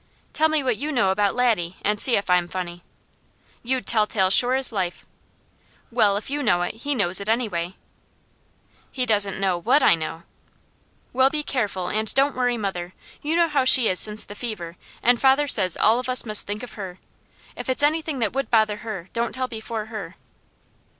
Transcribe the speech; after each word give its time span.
"Tell 0.33 0.49
me 0.49 0.63
what 0.63 0.77
you 0.77 0.91
know 0.91 1.11
about 1.11 1.35
Laddie, 1.35 1.77
and 1.83 2.01
see 2.01 2.15
if 2.15 2.27
I'm 2.27 2.47
funny." 2.47 2.83
"You'd 3.61 3.85
telltale 3.85 4.31
sure 4.31 4.55
as 4.55 4.71
life!" 4.71 5.05
"Well, 5.91 6.17
if 6.17 6.27
you 6.27 6.41
know 6.41 6.63
it, 6.63 6.73
he 6.73 6.95
knows 6.95 7.21
it 7.21 7.29
anyway." 7.29 7.75
"He 8.91 9.05
doesn't 9.05 9.39
know 9.39 9.59
WHAT 9.59 9.83
I 9.83 9.93
know." 9.93 10.23
"Well, 11.13 11.29
be 11.29 11.43
careful 11.43 11.87
and 11.87 12.11
don't 12.15 12.35
worry 12.35 12.57
mother. 12.57 12.95
You 13.21 13.35
know 13.35 13.47
how 13.47 13.63
she 13.63 13.87
is 13.89 13.99
since 13.99 14.25
the 14.25 14.33
fever, 14.33 14.75
and 15.03 15.21
father 15.21 15.45
says 15.45 15.77
all 15.77 15.99
of 15.99 16.09
us 16.09 16.25
must 16.25 16.47
think 16.47 16.63
of 16.63 16.73
her. 16.73 16.97
If 17.55 17.69
it's 17.69 17.83
anything 17.83 18.17
that 18.17 18.33
would 18.33 18.49
bother 18.49 18.77
her, 18.77 19.11
don't 19.13 19.35
tell 19.35 19.47
before 19.47 19.85
her." 19.93 20.15